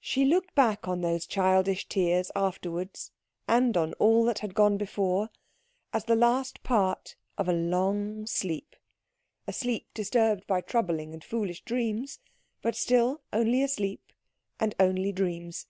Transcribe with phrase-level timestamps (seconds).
[0.00, 3.12] She looked back on those childish tears afterwards,
[3.46, 5.30] and on all that had gone before,
[5.92, 8.74] as the last part of a long sleep;
[9.46, 12.18] a sleep disturbed by troubling and foolish dreams,
[12.60, 14.12] but still only a sleep
[14.58, 15.68] and only dreams.